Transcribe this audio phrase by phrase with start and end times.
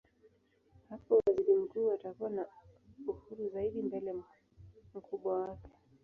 [0.89, 2.45] Hapo waziri mkuu atakuwa na
[3.07, 4.13] uhuru zaidi mbele
[4.95, 5.69] mkubwa wake.